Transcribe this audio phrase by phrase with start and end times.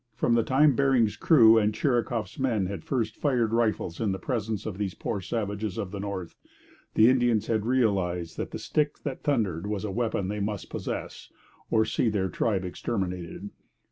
[0.15, 4.65] From the time Bering's crew and Chirikoff's men had first fired rifles in the presence
[4.65, 6.35] of these poor savages of the North,
[6.95, 11.29] the Indians had realized that 'the stick that thundered' was a weapon they must possess,
[11.69, 13.51] or see their tribe exterminated.